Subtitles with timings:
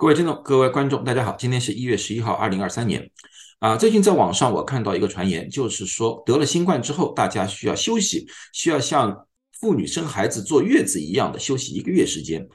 [0.00, 3.10] 各位听众、各位观众，大家好，今天是一月十一号，二零二三年。
[3.58, 9.26] 啊，最近在网上我看到一个传言，就是说得了新冠之后，大家需要休息，需要像
[9.60, 12.48] 妇女生孩子坐月子一样的休息一个月时间。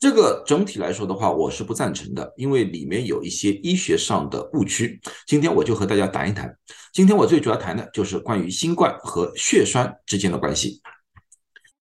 [0.00, 5.00] 这个整体来说的话，我是不赞成的，因为里面有一些医学上的误区。
[5.28, 6.52] 今天我就和大家谈一谈。
[6.92, 10.82] 今天我最主要谈的就是关于新冠和血栓之间的关系。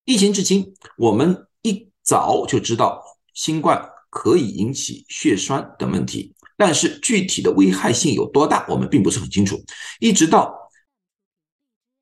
[0.05, 3.01] 疫情至今，我们一早就知道
[3.33, 3.89] 新冠。
[4.09, 9.61] 可以引起血栓等问题，但是具体的危害性有多大，我们并不是很清楚。
[10.00, 10.54] 一直到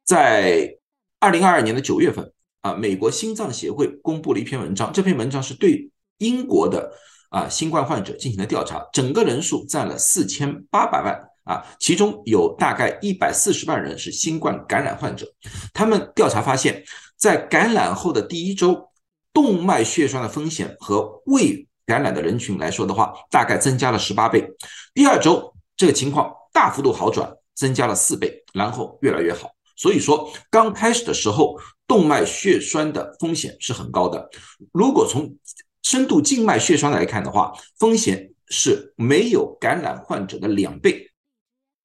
[0.06, 0.78] 在
[1.20, 2.32] 二零二二年的九月份
[2.62, 6.92] 啊，美国心脏协会公布了一篇文章，这篇文章是对英国的
[7.30, 15.28] 啊新冠患者进行了调查，整个人数占了四千八百万啊，其中有大概一百四十万人是新冠感染患者。
[15.74, 16.84] 他们调查发现，
[17.18, 18.90] 在感染后的第一周，
[19.34, 24.48] 动脉血栓的风险和未感染的人群来说的话，大概增加了十八倍。
[24.94, 29.50] 第二周这个情况大幅度好转，增加了四倍，然后越来越好。
[29.78, 31.58] 所以说，刚开始的时候，
[31.88, 34.30] 动脉血栓的风险是很高的。
[34.74, 35.34] 如果从
[35.82, 41.10] 深度静脉血栓来看的话，风险是没有感染患者的两倍。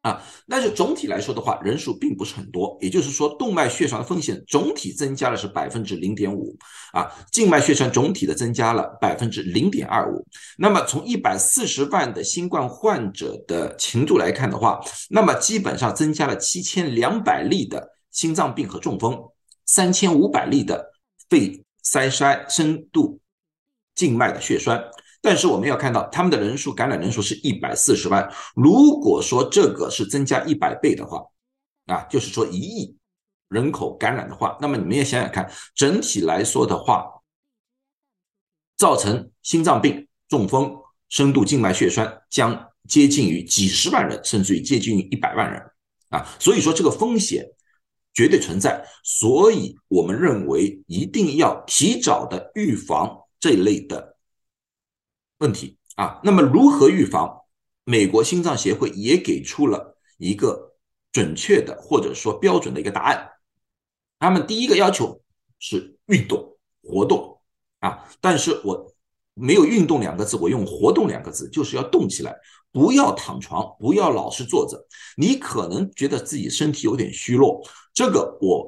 [0.02, 6.56] 啊，但是总体来说的话，人数并不是很多，也就是说，动脉血栓的风险总体增加了是百分之零点五，
[6.92, 10.26] 啊，静脉血栓总体的增加了百分之零点二五。
[10.58, 19.16] 那么从一百四十万的新冠患者的程度来看的话，那么基本上增加了七千两百例的心脏病和中风，
[19.66, 20.84] 三千五百例的
[21.30, 23.20] 肺塞栓、深度
[23.94, 24.82] 静脉的血栓。
[25.24, 28.28] 但是我们要看到，他们的人数感染人数是一百四十万。
[28.56, 31.24] 如果说这个是增加一百倍的话，
[31.86, 32.96] 啊，就是说一亿
[33.48, 37.22] 人口感染的话，那么你们也想想看，整体来说的话，
[38.76, 40.76] 造成心脏病、中风、
[41.08, 45.62] 深度静脉血栓将接近于几十万人，甚至于接近于一百万人
[46.08, 46.26] 啊。
[46.40, 47.46] 所以说这个风险
[48.12, 54.11] 绝对存在，所以我们认为一定要提早的预防这一类的。
[55.42, 57.40] 问题啊，那么如何预防？
[57.84, 60.76] 美国心脏协会也给出了一个
[61.10, 63.28] 准确的或者说标准的一个答案。
[64.20, 65.20] 他们第一个要求
[65.58, 67.40] 是运动活动
[67.80, 68.94] 啊，但是我
[69.34, 72.32] 没有运动两个字，我用活动两个字，就是要动起来，
[72.70, 74.86] 不要躺床，不要老是坐着。
[75.16, 77.60] 你可能觉得自己身体有点虚弱，
[77.92, 78.64] 这个我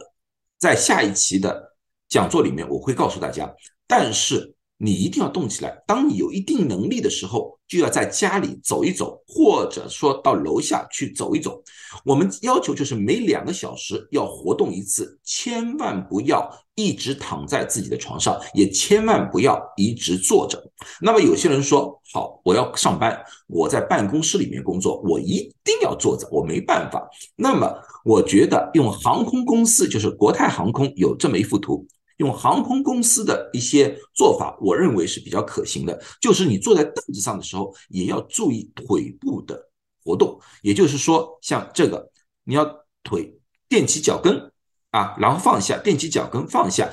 [0.58, 1.76] 在下一期的
[2.08, 3.54] 讲座里面我会告诉大家，
[3.86, 4.53] 但是。
[4.84, 5.82] 你一定要动起来。
[5.86, 11.62] 当你有一定能力的时候，就要在家里走一走，或者说到楼下去走一走。
[12.04, 20.62] 我们要求就是每两个小时要活动一次，千万不要一直躺在自己的床上，也千万不要一直坐着。
[21.00, 23.18] 那么有些人说，好，我要上班，
[23.48, 27.08] 我在办公室里面工作，我一定要坐着，我没办法。
[27.36, 27.72] 那么
[28.04, 31.86] 我觉得用航空公司，就是国泰航空有这么一幅图。
[32.18, 36.00] 用航空公司的一些做法，我认为是比较可行的。
[36.20, 39.70] 就是你坐在凳子上的时候，也要注意腿部的
[40.04, 40.40] 活动。
[40.62, 42.10] 也就是说，像这个，
[42.44, 42.64] 你要
[43.02, 43.36] 腿
[43.68, 44.52] 垫起脚跟
[44.90, 46.88] 啊，然后放下，垫起脚跟放下，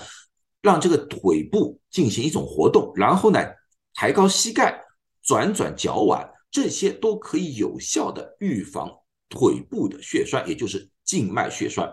[0.62, 2.92] 让这个腿部进行一种活动。
[2.96, 3.40] 然后呢，
[3.94, 4.84] 抬高膝盖，
[5.22, 8.90] 转转脚腕，这些都可以有效的预防
[9.30, 11.88] 腿部的血栓，也就是静脉血栓。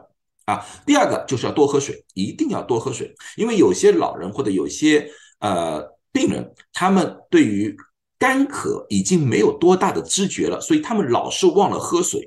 [0.49, 5.07] 啊，第二个就是要多喝水，一定要多喝水，因为有些老人或者有些
[5.41, 5.79] 呃
[6.11, 6.43] 病人，
[6.73, 7.77] 他们对于
[8.19, 12.27] 干渴已经没有多大的知觉了，所以他们老是忘了喝水。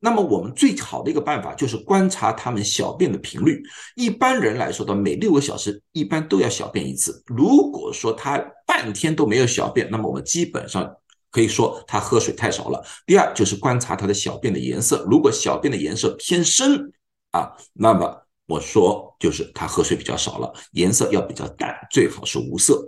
[0.00, 3.62] 那么我们最好的一个办法就是观察他们小便的频率。
[3.96, 7.22] 一般人来说的，每六个小时一般都要小便一次。
[7.26, 10.94] 如果说他半天都没有小便，那么我们基本上
[11.30, 12.84] 可以说他喝水太少了。
[13.06, 16.92] 第二就是观察他的小便的颜色，如果小便的颜色偏深。
[17.32, 22.86] 啊，那么我说就是他喝水比较少了，颜色要比较淡，最好是无色，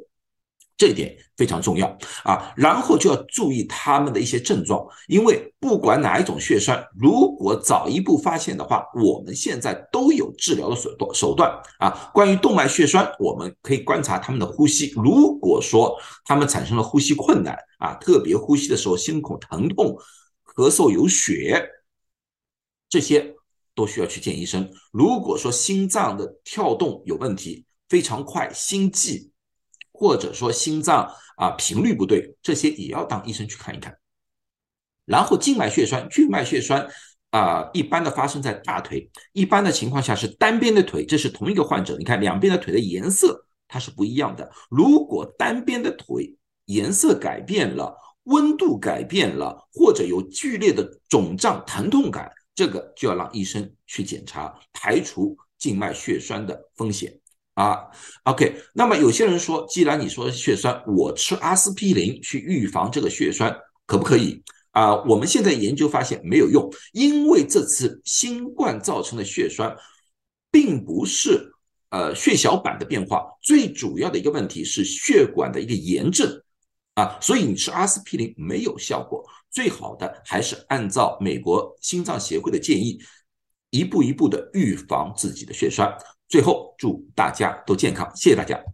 [0.77, 1.87] 这一点非常重要
[2.25, 2.53] 啊。
[2.55, 12.11] 然后就要注意他们的一些症状，因为不管哪一种血栓，如果早一步发现的话，我们现在都有治疗的手段手段啊。
[12.13, 19.97] 关于动脉血栓，我们可以观察他们的呼吸，如果说他们产生了呼吸困难啊，特别呼吸的时候心口疼痛、
[20.45, 21.67] 咳嗽有血
[22.91, 23.34] 这些。
[23.75, 24.71] 都需要去见医生。
[24.93, 29.31] 如果说心脏的跳动有问题，非常快，心悸，
[29.93, 33.97] 或者说心脏啊频率不对，这些也要当医生去看一看。
[35.05, 36.89] 然后静脉血栓、静脉血栓
[37.31, 44.51] 啊，一般的发生在大腿，一般的情况下是单边的腿，这是同一个患者，你看两边的腿的颜色它是不一样的。
[44.71, 46.35] 如果单边的腿
[46.67, 57.19] 颜色改变了，温度改变了，或者有剧烈的肿胀、疼痛感，这个就要让医生去检查，排除静脉血栓的风险
[57.55, 57.79] 啊。
[58.25, 63.55] OK，那么有些人说，既然你说血栓，我吃阿司匹林去预防这个血栓
[63.87, 64.43] 可不可以
[64.73, 64.95] 啊？
[65.05, 69.77] 我们现在研究发现没有用，因为这次新冠造成的血栓
[70.51, 71.51] 并不是。
[71.91, 76.43] 呃，血小板的变化最主要的一个问题是血管的一个炎症
[76.95, 82.99] 啊，所以你吃阿司匹林没有效果，最好的还是按照美国心脏协会的建议，
[83.71, 85.93] 一步一步的预防自己的血栓。
[86.29, 88.74] 最后，祝大家都健康，谢谢大家。